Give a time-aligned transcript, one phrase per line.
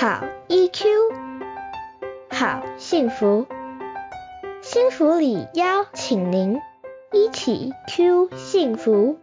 [0.00, 0.84] 好 EQ，
[2.30, 3.46] 好幸福，
[4.62, 6.60] 幸福里邀请您
[7.10, 9.18] 一起 Q 幸福。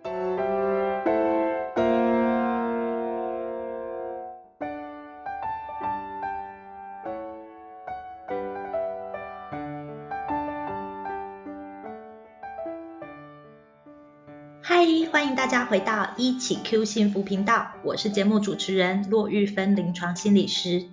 [15.65, 20.85] 回到一起 Q 幸福频道，我是节目主持人骆玉芬，临床心理师。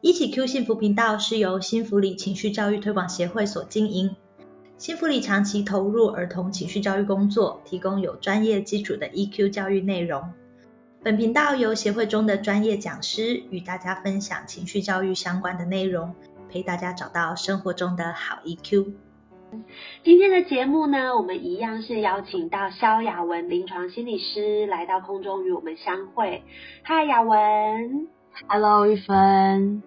[0.00, 4.14] 一起 Q 幸福频道是由新福里情绪教育推广协会所经营。
[4.78, 10.22] 新福里长期投入儿童情绪教育工作，提供有专业基础的 EQ 教育内容。
[11.02, 16.14] 本频道由协会中的专业讲师与大家分享情绪教育相关的内容，
[16.48, 18.92] 陪大家找到生活中的好 EQ。
[20.02, 26.42] 今天的节目呢，我们一样是邀请到肖雅文临床心理师来到空中与我们相会。
[26.82, 28.08] 嗨，雅文。
[28.48, 29.82] Hello，玉芬。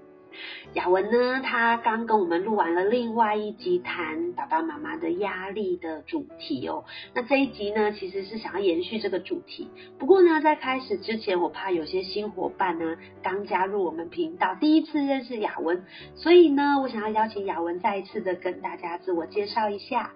[0.73, 6.85] 雅文呢，她刚跟我们录完了另外一集谈爸爸妈妈的压力的主题哦。
[7.13, 9.69] 那这一集呢，其实是想要延续这个主题。
[9.97, 15.83] 不过呢，在开始之前，我怕有些新伙伴呢刚加入我们频道，第一次认识雅文，
[16.15, 20.11] 所以呢，我想要邀请雅文再一次的跟大家自我介绍一下。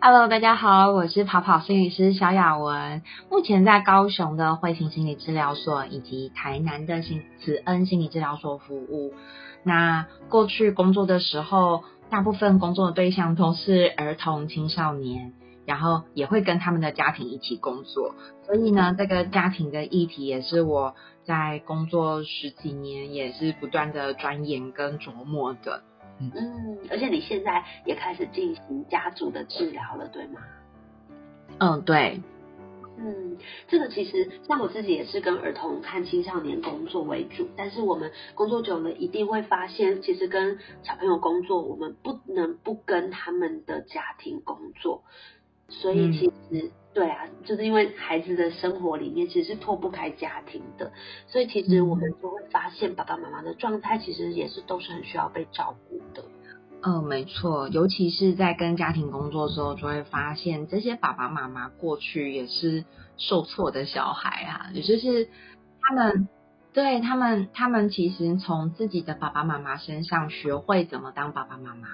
[0.00, 9.14] Hello，大家好，我是跑跑心理师小雅文，目前在高雄的慧婷心理治疗所以及台南的心慈恩心理治疗所服务。
[9.62, 15.32] 那过去工作的时候，大部分工作的对象都是儿童青少年，
[15.64, 18.14] 然后也会跟他们的家庭一起工作，
[18.46, 25.82] 所以呢，这个家庭的议题也是我在工作十几年也是不断的钻研跟琢磨的。
[26.18, 30.40] 嗯，而且你现在也开始进行家族的治疗了，对吗？
[31.58, 32.20] 嗯，对。
[32.98, 33.36] 嗯，
[33.68, 45.04] 这个其实像我自己也是跟儿童和青少年工作为主，但是我们工作久了一定会发现，其实跟小朋友工作，我们不能不跟他们的家庭工作，
[45.68, 50.92] 所以其实、嗯、对啊，就是因为孩子的生活里面其实是脱不开家庭的，
[51.26, 56.24] 所以其实我们就会发现爸爸妈妈的状态其实也是都是很需要被照顾的。
[56.82, 62.84] 嗯，没错，尤其是在跟家庭工作的时候，就会发现这些爸爸妈妈过去也是
[63.16, 65.28] 受挫的小孩啊，也就是
[65.80, 66.28] 他们
[66.72, 71.88] 对他们，他们其实从自己的爸爸妈妈身上学会怎么当爸爸妈妈，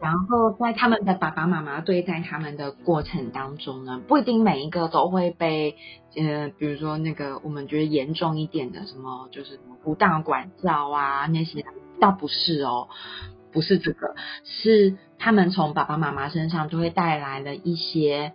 [0.00, 5.76] 然后在他们的爸爸妈妈对待他们的过程当中呢，不一定每一个都会被
[6.16, 11.64] 呃，比如说那个我们觉得严重一点的什么，就是什么不当管教啊那些。
[12.00, 12.88] 倒不是哦，
[13.52, 18.32] 不是这个，是他们从爸爸妈妈身上就会带来了一些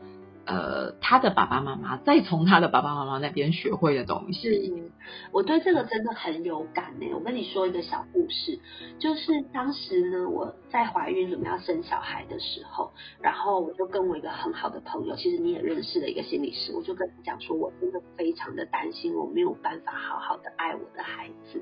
[0.48, 4.50] 呃，他的爸爸妈妈再从他的爸爸妈妈那边学会的东西。
[4.50, 4.92] 是，
[5.34, 7.08] 我对这个真的很有感呢。
[7.14, 8.58] 我跟你说一个小故事，
[8.98, 21.62] 就是当时呢，我在怀孕准备要生小孩的时候，然后我就跟我一个很好的朋友，其实你也认识的一个心理师，我就跟他讲说，我真的非常的担心，我没有办法好好的爱我的孩子。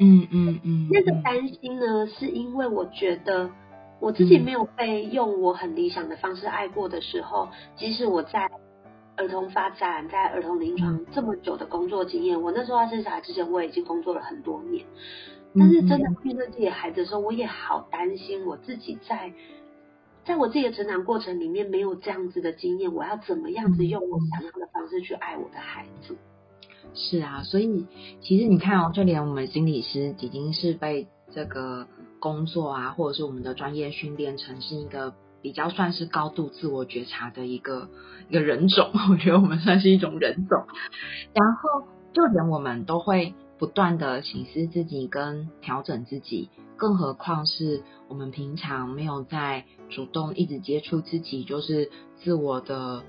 [0.00, 3.50] 嗯嗯嗯，那个担心呢，是因为我觉得
[4.00, 8.50] 我自己没有被用我很理想的方式爱过的时候，即使我在
[9.16, 14.86] 儿童发展、在儿童临床这么久的工作经验，我那时候要生小孩之前，我已经工作了很多年，
[15.56, 19.32] 但是真的面对自己的孩子的时候，我也好担心我自己在
[20.24, 26.16] 在我自己的成长过程里面没有这样子的经验，我要怎么样子用我想要的方式去爱我的孩子。
[26.94, 27.86] 是啊，所以
[28.20, 31.86] 其实你看哦，就连我们心理师已经是被这个
[32.18, 37.88] 工作啊，或者是我们的专业训练成是一个比较算是高度自我觉察的一个
[38.28, 40.66] 一个人种， 我觉得我们算是一种人种。
[41.32, 53.02] 然后就连我们都会不断的醒思自己跟调整自己，更何况是我们平常没有在主动一直接触自己，就是自我的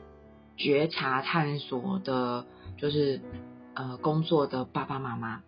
[0.55, 2.45] 觉察探索的，
[2.77, 3.21] 就是。
[3.75, 5.41] 呃，工作的爸爸妈妈，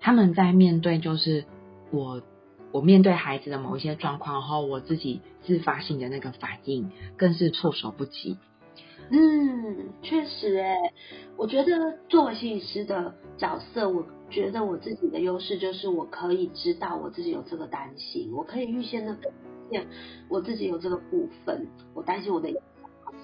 [0.00, 1.44] 他们在面对就是
[1.92, 2.20] 我
[2.74, 8.36] 我面对孩子的某一些状况后，我自己自发性的那个反应，更是措手不及。
[9.10, 10.76] 嗯，确实诶，
[11.36, 19.30] 我觉得作为心理师的角色，我觉得我自己的优势就是我可以知道我自己有这个担心，我可以预先的表
[19.70, 19.86] 现
[20.28, 22.48] 我自己有这个部分，我担心我的。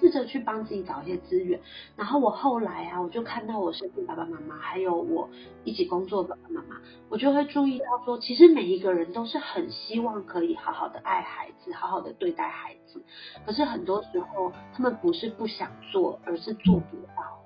[0.01, 1.61] 试着去帮自己找一些资源，
[1.95, 5.29] 然后我后来啊，我就看到我身边爸爸妈妈，还有我
[5.65, 6.81] 一起工作的爸爸妈妈，
[7.11, 13.03] 我就会注意到说，其实每一个人都是很希望可以好好的爱孩子，好好的对待孩子，
[13.45, 17.45] 可是很多时候他们不是不想做，而是做不到。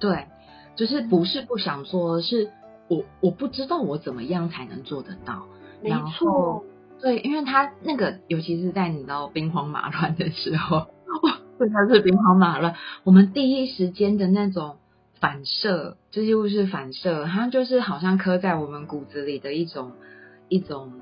[0.00, 0.26] 对，
[0.74, 2.50] 就是不是不想做，是
[2.88, 5.46] 我我不知道我怎么样才能做得到。
[5.82, 6.64] 没错，
[7.00, 10.86] 对，因为他那个，尤其是在你知道兵荒马乱的时候，
[11.58, 12.74] 哇，真的是兵荒马乱。
[13.04, 14.76] 我们第一时间的那种
[15.20, 19.92] 反射，这就是反射，它就是好像刻在我们骨子里的一种
[20.48, 20.92] 一种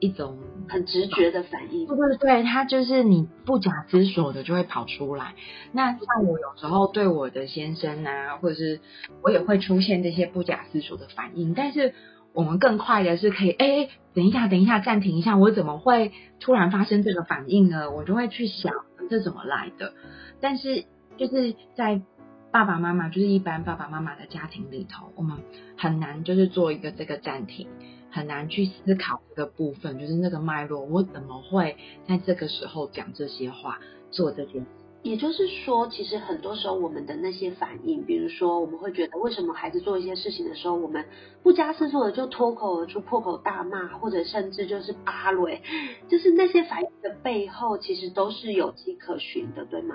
[0.00, 0.38] 一种
[0.68, 1.96] 很直觉的反应对。
[1.96, 5.34] 对对，它就是你不假思索的就会跑出来。
[5.72, 8.80] 那像我有时候对我的先生啊，或者是
[9.22, 11.94] 我也会出现这些不假思索的反应，但是
[12.32, 17.90] 我们更快的是可以，哎，等一下，等一下，暂停一下，我怎么会突然发生这个反应呢？
[17.90, 18.72] 我就会去想
[19.08, 19.92] 这怎么来的。
[20.40, 20.84] 但是
[21.16, 22.00] 就是在
[22.50, 25.38] 爸爸妈妈，就是一般爸爸妈妈的家庭里头，我们
[25.76, 27.68] 很难就是做一个这个暂停。
[28.10, 33.80] 很难去思考这个部分，就是那个脉络，我怎么会在这个时候讲这些话，
[34.12, 34.68] 做这件事？
[35.04, 41.04] 也就是说，其实很多时候我们的那些反应，比如说我们会觉得，为什么孩子做一些事情的时候，我们
[41.42, 45.60] 不加思索的就脱口而出、破口大骂，或者甚至就是扒雷，
[46.08, 49.94] 就是那些反应的背后，其实都是有迹可循的，对吗？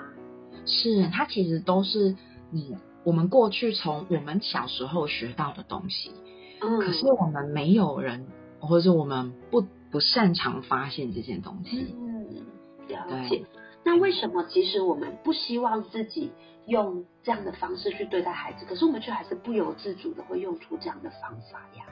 [0.64, 2.14] 是，它其实都是
[2.52, 6.12] 你我们过去从我们小时候学到的东西。
[6.60, 8.28] 嗯，可是我们没有人，
[8.60, 11.96] 或者是我们不不擅长发现这件东西。
[11.98, 12.46] 嗯，
[12.88, 13.44] 了对解。
[13.84, 16.32] 那为什么即使我们不希望自己
[16.66, 21.84] 用这样的方式去对待孩子，可是我们却还是不由自主的会用出这样的方法呀？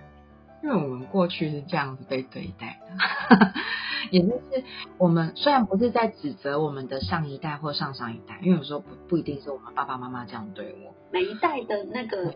[0.62, 3.52] 因为我们过去是这样子被对待的，
[4.10, 4.64] 也就是
[4.98, 12.34] 我们虽然不是在指责我们的上一代或上上一代，因为有时候不不一定是我们爸爸妈妈这样对我，每一代的那个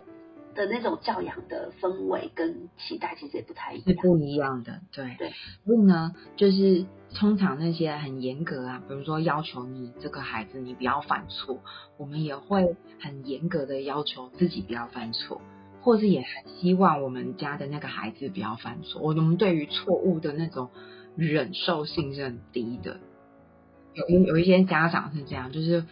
[0.55, 3.87] 的那种教养的氛围跟期待其实也不太一样。
[3.89, 5.17] 是不一样的，对。
[5.19, 5.33] 对
[5.65, 11.61] 所以呢，就是通常那些很严格啊，比如说要求你这个孩子你不要犯错，
[11.97, 15.41] 我们也会很严格的要求自己不要犯错，
[15.83, 19.01] 或是也很希望我们家的那个孩子不要犯错。
[19.01, 20.71] 我们对于错误的那种
[21.17, 22.99] 忍受性是很低的。
[23.95, 25.85] 有有有一些家长是这样，就是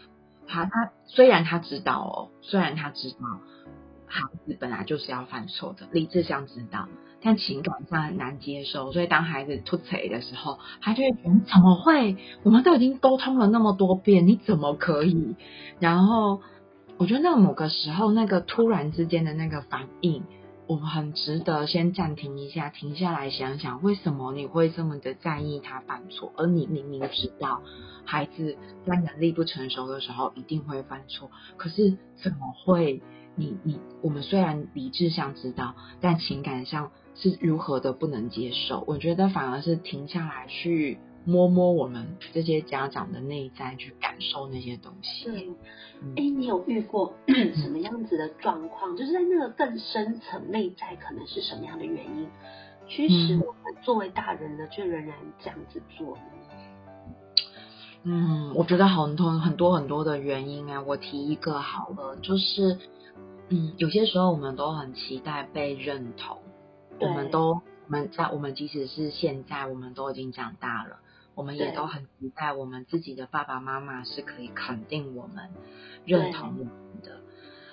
[0.47, 3.19] 他他虽然他知道哦，虽然他知道
[4.07, 6.89] 孩子本来就是要犯错的，理智上知道，
[7.23, 12.17] 但情感上很难接受，所以当孩子吐槽的时候，他就会觉得怎么会？
[12.43, 15.37] 我们都已经沟通了那么多遍，你怎么可以？
[15.79, 16.41] 然后
[16.97, 20.23] 我觉得那某个时候，那个突然之间的那个反应，
[20.67, 26.33] 我们很值得先暂停一下，停下来想想，为什么你会这么的在意他犯错？
[26.37, 27.61] 而你明明知道
[28.05, 28.57] 孩子
[28.87, 33.03] 在能力不成熟的时候一定会犯错，可是怎么会？
[33.37, 38.85] 你你我们虽然理智上知道，但情感上是如何的不能接受？
[38.87, 45.25] 我觉得反而是停下来去摸摸我们这些家长的内在，去感受那些东西。
[45.25, 45.51] 对，
[46.03, 47.15] 嗯哎、你有遇过
[47.55, 48.97] 什么样子的状况？
[48.97, 52.27] 就是在那个更深层内在，可能是什么样的原因，
[52.89, 56.23] 驱使嗯我们作为大人的，却仍然这样子做呢？
[58.03, 62.79] 嗯，我觉得很多很多很多的原因啊，我提一个好了，就是
[63.51, 66.39] 嗯，有些时候我们都很期待被认同，
[67.01, 70.99] 我们都我们在我们即使是现在我们都已经长大了，
[71.35, 75.51] 我们也都很期待我们自己的爸爸妈妈是可以肯定我们、
[76.05, 77.21] 认同我们的。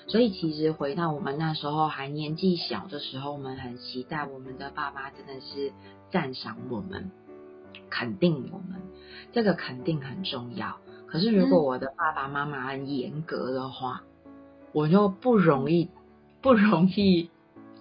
[0.07, 5.74] 所以其实回到我们那时候还年纪小的时候，我们很期待我们的爸妈真的是
[6.12, 7.12] 赞赏我们、
[7.89, 8.81] 肯定我们，
[9.34, 10.77] 这个肯定很重要。
[11.07, 14.03] 可是如果嗯我的爸爸妈妈很严格的话，
[14.72, 15.89] 我就不容易
[16.41, 17.29] 不容易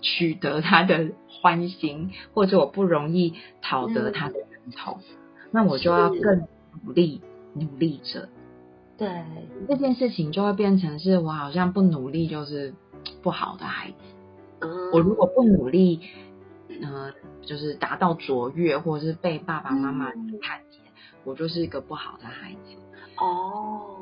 [0.00, 5.00] 取得他的欢心，或者我不容易讨得他的认同，
[5.50, 6.46] 那我就要更
[6.84, 7.20] 努力
[7.54, 8.28] 努力着。
[8.98, 9.24] 对，
[9.68, 12.74] 这件事情就会变成是我好像不努力就是
[13.22, 13.96] 不好的孩子。
[14.60, 16.00] 嗯，我如果不努力，
[16.82, 17.12] 呃，
[17.42, 20.80] 就是达到卓越，或者是被爸爸妈妈嗯看见，
[21.24, 22.58] 我就是一个不好的孩子。
[23.18, 23.95] 哦，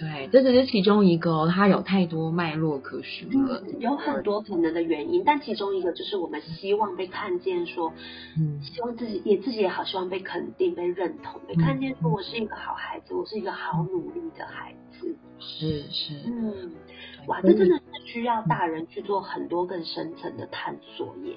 [0.00, 3.62] 对，这只是其中一个、哦，它有太多脉络可循了。
[3.66, 7.92] 嗯，有很多可能的原因，但其中一个就是我们希望被看见说，
[8.38, 15.14] 嗯希望自己也自己也好，希望被肯定、被认同、被看见，说我是一个好孩子，我是一个好努力的孩子。
[15.38, 16.72] 是是，嗯，
[17.26, 21.36] 哇，这真的是需要大人去做很多更深层的探索耶。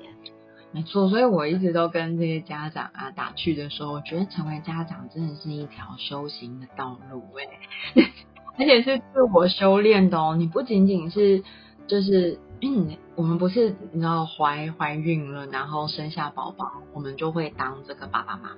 [0.72, 8.10] 没错，所以我一直都跟这些家长啊打趣的时候，我觉得成为家长真的是一条修行的道路哎、
[8.58, 10.36] 而且是自我修炼的哦。
[10.38, 11.44] 你不仅仅是
[11.88, 18.58] 就是，嗯，我们不是你知道怀怀孕了，然后生下宝宝，我们就会当这个爸爸妈妈。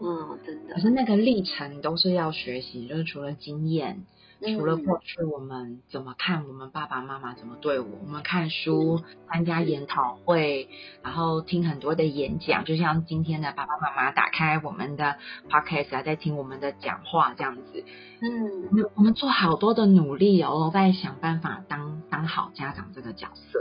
[0.00, 0.80] 嗯，真的可。
[0.80, 4.06] 是那个历程都是要学习，就是除了经验，
[4.40, 10.68] 除了嗯过去我们怎么看我们爸爸妈妈怎么对我，我们看书、参加研讨会，
[11.02, 15.16] 然后听很多的演讲，就像今天的爸爸妈妈打开我们的
[15.50, 17.84] podcast 啊，在听我们的讲话这样子。
[18.22, 23.60] 嗯我们我们做好多的努力哦，在想办法当当好家长这个角色。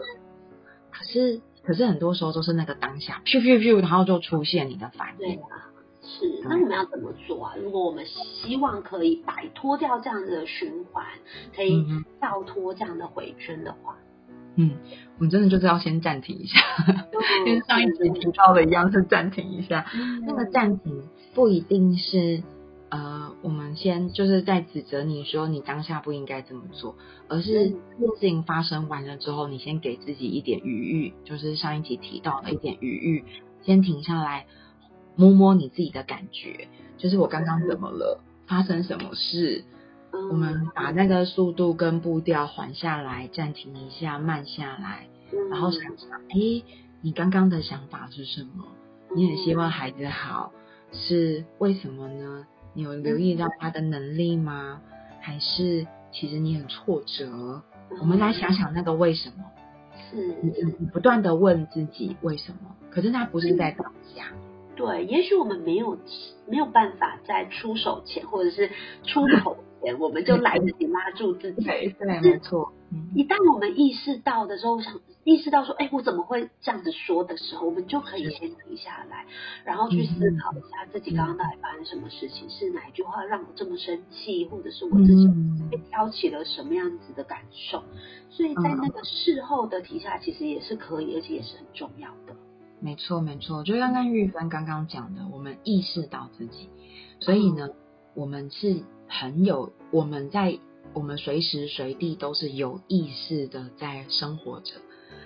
[0.91, 5.35] 可是可是很多时候都是那个当下，咻咻咻，然后就出现你的反应。
[5.35, 5.69] 对啊，
[6.09, 6.41] 是。
[6.43, 7.53] 那我们要怎么做啊？
[7.61, 11.05] 如果我们希望可以摆脱掉这样子的循环，
[11.55, 13.95] 可以嗯跳脱这样的回圈的话，
[14.55, 14.71] 嗯，
[15.17, 16.59] 我们真的就是要先暂停一下，
[17.45, 19.85] 跟嗯上一集提到的一样，是暂停一下。
[19.93, 22.43] 嗯那个暂停不一定是
[22.89, 26.95] 呃，我们先就是在指责你说你当下不应该这么做，
[27.27, 33.25] 而是嗯这件事情发生完了之后，你先给自己一点余裕，就是上一集提到的一点余裕，
[33.61, 34.47] 先停下来
[35.19, 39.65] 摸摸你自己的感觉，就是我刚刚怎么了，发生什么事，
[40.13, 46.63] 嗯我们把那个速度跟步调缓下来，暂停一下，慢下来，嗯然后想想，诶，
[47.01, 48.63] 你刚刚的想法是什么？
[49.13, 50.53] 你很希望孩子好，
[50.93, 52.47] 是为什么呢？
[52.73, 54.79] 你有留意到他的能力吗？
[55.19, 57.61] 还是其实你很挫折？
[57.99, 59.43] 我们来想想那个为什么。
[60.09, 64.31] 是你你不断的问自己为什么，可是他不是在当下。
[64.79, 65.97] 对，也许我们没有
[66.47, 68.71] 没有办法在出手前或者是
[69.03, 71.65] 出口前，我们就来得及拉住自己。
[71.65, 72.71] 对对，没错。
[72.91, 79.25] 嗯一旦我们意识到的时候，想意识到说，哎，我怎么会这样子说的时候，我们就可以先停下来，
[79.65, 85.27] 然后去思考一下自己刚刚到底发生什么事情，是哪一句话让我这么生气，或者是我自己
[85.69, 87.83] 被嗯，挑起了什么样子的感受。
[88.29, 92.33] 所以在那个事后的提下，其实也是可以，而且也是很重要的。
[92.81, 96.69] 没错没错，就刚刚玉芬刚刚讲的，我们意识到自己，
[97.19, 97.69] 所以呢，
[98.13, 100.59] 我们是很有我们在
[100.93, 104.73] 我们随时随地都是有意识的在生活着。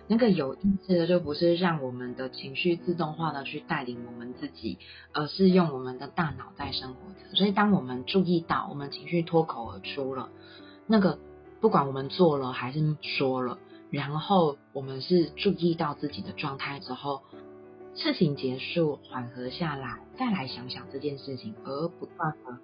[0.07, 4.77] 那个有意识的，就不是让我们的情绪自动化的去带领我们自己，
[5.13, 7.35] 而是用我们的大脑在生活着。
[7.37, 10.29] 所以，当我们注意到我们情绪脱口而出了，
[10.87, 11.19] 那个
[11.61, 13.59] 不管我们做了还是说了，
[13.93, 17.21] 然后我们是注意到自己的状态之后，
[17.93, 22.57] 事情结束，缓和下来，再来想想这件事情，而不断的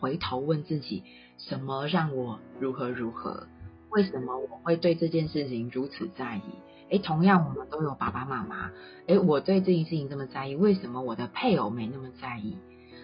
[0.00, 1.04] 回头问自己，
[1.38, 3.46] 什么让我如何如何？
[3.90, 6.42] 为什么我会对这件事情如此在意？
[6.90, 8.72] 诶，同样我们都有爸爸妈妈，
[9.06, 12.56] 诶，我对这件事情这么在意，为什么我的配偶没那么在意？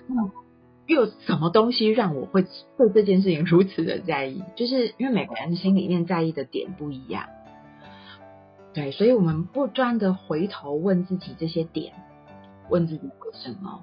[0.09, 0.33] 那么
[0.89, 2.43] 又什么东西让我会
[2.77, 4.43] 对这件事情如此的在意？
[4.57, 7.29] 就是因为每个人心里面在意的点不一样。
[8.79, 11.95] 对，所以我们不断的回头问自己这些点，
[12.69, 13.83] 问自己为什么，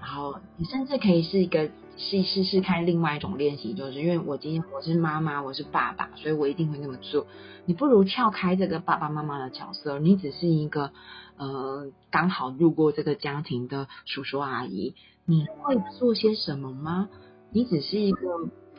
[0.00, 7.26] 然后你甚至可以是一个试一试试看另外一种练习，就是因为我今天我是妈妈，我是爸爸，所以我一定会那么做。
[7.64, 10.92] 你不如跳开这个爸爸妈妈的角色，你只是一个
[11.36, 14.94] 呃刚好路过这个家庭的叔叔阿姨，
[15.24, 17.08] 你会做些什么吗？
[17.50, 18.20] 你只是一个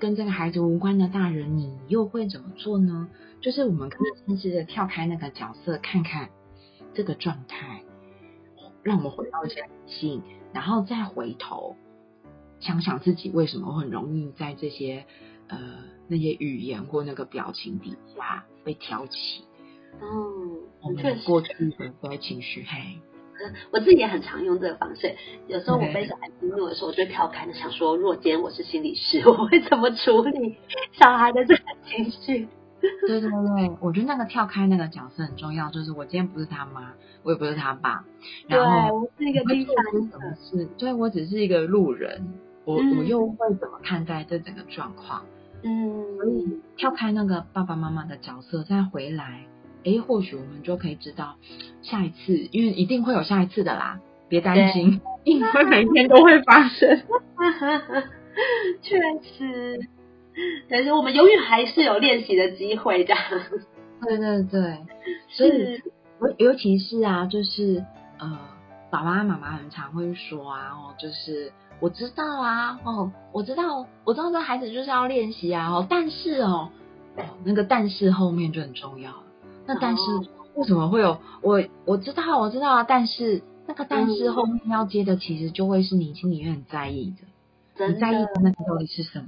[0.02, 3.08] 跟这个孩子无关的大人，你又会怎么做呢？
[3.40, 6.32] 就是我们可以先试着跳开那个角色，看看
[6.96, 7.84] 这个状态，
[8.82, 11.76] 让我们回到一些理性，然后再回头
[12.60, 15.06] 想想自己为什么很容易在这些
[15.48, 15.60] 呃
[16.08, 19.46] 那些语言或那个表情底下被挑起
[20.02, 22.64] 嗯，我们过去的这些情绪。
[22.64, 23.00] 嘿，
[23.72, 25.16] 我自己也很常用这个方式。
[25.48, 30.58] 有时候我被小孩激怒的时候，我就会跳开的想说，如果今天我是心理师，我会怎么处理
[30.94, 32.48] 小孩的这个情绪？
[33.08, 38.04] 对对对，我觉得那个跳开那个角色很重要，就是我今天不是他妈，我也不是他爸，
[38.50, 39.76] 对，然后我是一个第三
[40.10, 40.68] 者。
[40.80, 42.34] 对我只是一个路人，
[42.66, 45.24] 我、嗯我又会怎么看待这整个状况？
[45.64, 49.46] 嗯，所以跳开那个爸爸妈妈的角色，再回来，
[49.84, 51.36] 诶，或许我们就可以知道
[51.82, 57.02] 下一次，因为一定会有下一次的啦，别担心，因为每天都会发生。
[58.82, 59.80] 确实，
[60.70, 63.14] 但是我们永远还是有练习的机会的。
[64.04, 64.78] 对对对，
[65.30, 65.84] 所以是
[66.22, 67.84] 尤尤其是啊，就是
[68.20, 68.40] 呃，
[68.90, 76.72] 爸爸妈妈很常会说啊，哦，就是我知道啊，哦，我知道，我知道这孩子就是要练习啊，哦，但是哦，
[77.18, 79.24] 哦，那个但是后面就很重要了。
[79.74, 80.26] 那但是哦
[80.56, 87.28] 为什么会有我我知道我知道啊，但是那个但是嗯后面要接的，其实就会是你心里面很在意的，
[87.78, 89.28] 真你在意的的，那个到底是什么？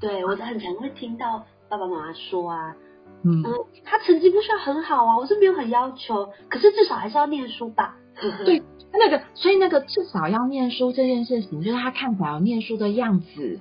[0.00, 2.74] 对我很常会听到爸爸妈妈说啊，
[3.22, 3.52] 嗯，嗯，
[3.84, 7.96] 他成绩不需要很好啊，我是没有很要求，可是至少还是要念书吧。
[8.44, 8.62] 对
[8.92, 13.58] 那个，所以那个至少要念书这件事情，就是他看起来有念书的样子，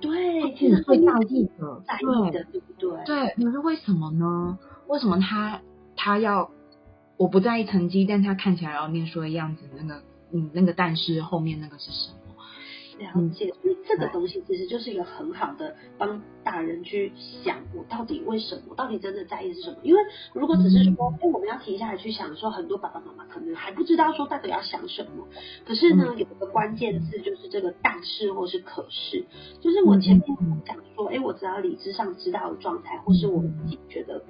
[0.00, 3.04] 对，其实会在意的，在意的，对不对？
[3.06, 4.58] 对，可是为什么呢？
[4.88, 5.62] 为什么他
[5.96, 6.50] 他要
[7.16, 12.18] 我不在意成绩，但他看起来要念书的样子，那个嗯，那个但是后面那个是什么？
[12.96, 19.78] 了解，所以这个东西其实就是一个很好的帮大人去想，我到底为什么，我到底真的在意是什么？
[19.82, 20.00] 因为
[20.32, 25.26] 如果只是说，哎，我们要停下来去想，说很多爸爸妈妈可能还不知道说到底要想什么。
[25.66, 29.24] 可是呢，有一个关键字就是这个但是或是可是，
[29.60, 30.24] 就是我前面
[30.64, 34.22] 讲说，哎，我只要理智上知道的状态，或是我自己觉得。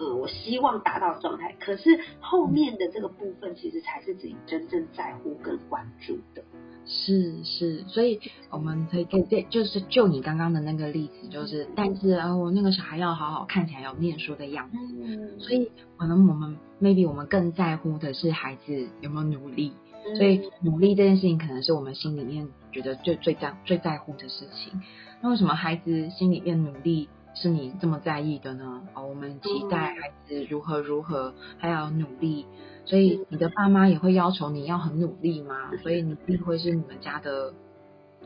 [0.00, 6.44] 嗯，我希望达到的状态，可是后面的这个部分，其实才是自己真正在乎跟关注的。
[6.90, 8.18] 是是，所以
[8.50, 19.74] 我们可以可以就是就你刚刚的那个例子，就是但是啊，我那个小孩要好好看起来要念书的样子，所以可能我们 maybe 我们更在乎的是孩子有没有努力，
[20.16, 24.80] 所以努力这件事情可能是我们心里面觉得最最在最在乎的事情。
[25.20, 27.10] 那为什么孩子心里面努力？
[27.40, 28.82] 是你这么在意的呢？
[28.94, 32.46] 哦，我们期待孩子如何如何，还要努力，
[32.84, 35.70] 所以你的爸妈也会要求你要很努力吗？
[35.82, 37.54] 所以努力会是你们家的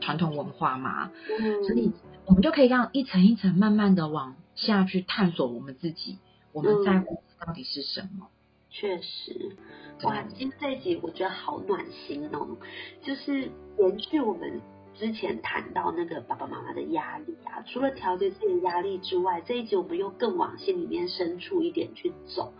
[0.01, 1.11] 传统文化吗？
[1.67, 1.91] 所以
[2.25, 6.17] 我们就可以让一层一层慢慢的往下去探索我们自己，
[6.51, 8.27] 我们在乎到底是什么？
[8.71, 9.55] 确实，
[10.01, 12.57] 哇，今天这一集我觉得好暖心哦，
[13.03, 14.59] 就是延续我们。
[14.95, 22.53] 之前谈到那个爸爸妈妈的压力啊，除了调节自己的压力之外，这一集我们又更往心里面深处一点去走。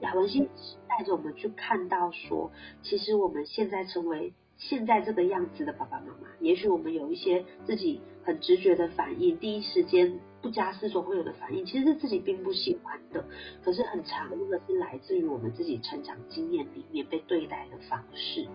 [0.00, 0.48] 雅文心
[0.88, 2.50] 带着我们去看到说，
[2.82, 13.24] 其实我们现在成为现在这个样子的爸爸妈妈，也许我们有一些自己很直觉的反应，第一时间不加思索会有的反应，其实是自己并不喜欢的。
[13.62, 18.48] 可是很长，那个是来自于我们自己成长经验里面被对待的方式。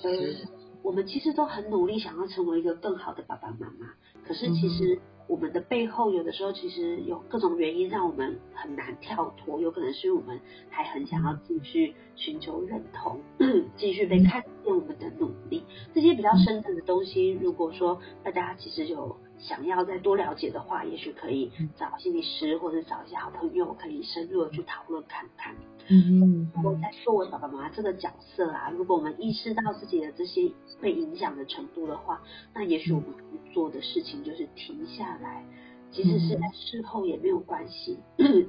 [0.00, 0.48] 是。
[0.84, 3.94] 我们其实都很努力，想要成为一个更好的爸爸妈妈。
[4.22, 9.58] 可是其实我们的背后，有的时候其实有各种原因，让我们很难跳脱。
[9.60, 10.38] 有可能是我们
[10.68, 13.18] 还很想要继续寻求认同，
[13.76, 15.64] 继续被看见我们的努力。
[15.94, 19.16] 这些比较深层的东西，如果说大家其实有。
[19.46, 25.54] 想要再多了解的话，也许可以找心理师或者找一些好朋友，可以深入的去讨论看看。
[25.90, 32.22] 嗯，我在作为爸爸妈妈这个角色啊，如果我们意识到自己的这些被影响的程度的话，
[32.54, 33.08] 那也许我们
[33.52, 35.44] 做的事情就是停下来，
[35.90, 37.98] 即使是在事后也没有关系。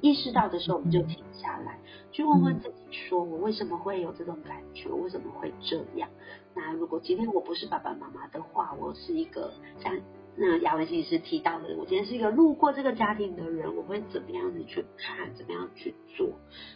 [0.01, 1.77] 意识到的时候，我们就停下来，
[2.13, 4.87] 去问问自己：说我为什么会有这种感觉？
[4.89, 6.09] 为什么会这样？
[6.55, 9.51] 那如果今天我不是爸爸妈妈的话，我是一个
[9.83, 9.93] 像。
[10.37, 16.27] 那亚文心理师提到的，我今天是一个路过这个家庭的人，我会怎么样子去看，怎么样去做？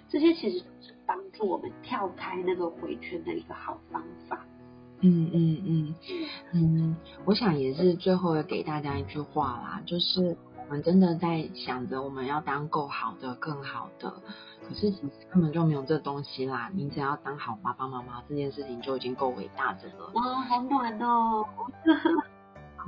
[0.07, 4.45] 这些其实都是帮助我们跳开那个回圈的一个好方法。
[5.01, 5.95] 嗯嗯嗯
[6.53, 14.11] 嗯，我想也是最后要给大家一句话啦，就是我们真的在想着我们要当够好的、更好的，
[14.67, 16.69] 可是其实根本就没有这东西啦。
[16.73, 20.11] 你只要当好爸爸妈妈这件事情就已经够伟大的了。
[20.13, 21.45] 哇，好暖哦！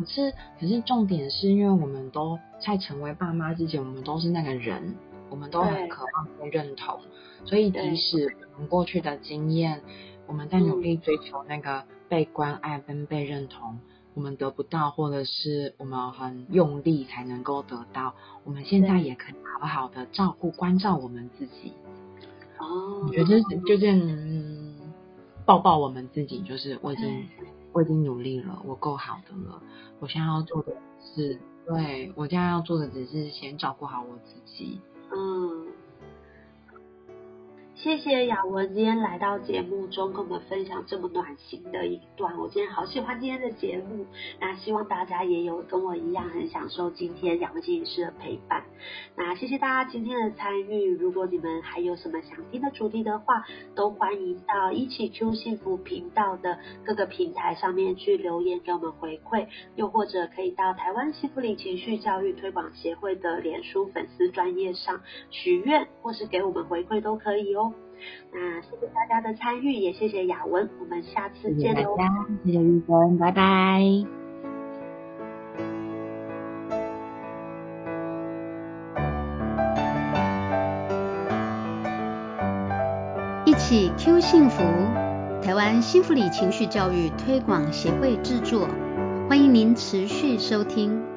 [0.02, 4.96] 可是，可是重点是因为我们都在成为爸妈之前，我们都是那个人，
[5.30, 7.00] 我们都很渴望被认同，
[7.46, 9.82] 所以即使我们过去的经验，
[10.28, 13.80] 我们在努力追求那个被关爱跟被认同，
[14.14, 21.74] 我们得不到，或者是我们很用力才能够得到，我们现在也可以好好的照顾关照我们自己。
[22.60, 24.00] 哦，我觉得就这样
[25.46, 27.26] 抱抱我们自己，就是我已经。
[27.74, 29.62] 我已经努力了，我够好的了。
[30.00, 34.80] 我现在要做的是，对我现在要做的只是先照顾好我自己。
[35.12, 35.61] 嗯。
[37.84, 44.06] 谢谢雅文今天来到节目中跟我们分享这么暖心的一段，我今天好喜欢今天的节目。
[44.40, 48.66] 那希望大家也有跟我一样很享受今天雅文心理师的陪伴。
[49.16, 67.71] 那谢谢大家今天的参与，如果你们还有什么想听的主题的话，都欢迎到一起 Q 幸福频道的各个平台上面去留言给我们回馈，又或者可以到台湾幸福里情绪教育推广协会的脸书粉丝专业上许愿，或是给我们回馈都可以哦。
[68.32, 71.98] 那谢谢大家的参与，也谢谢雅文，我们下次见喽！
[72.46, 73.82] 谢谢玉芬，拜拜。
[83.46, 84.64] 一起 Q 幸福，
[85.42, 88.68] 台湾幸福里情绪教育推广协会制作，
[89.28, 91.11] 欢迎您持续收听。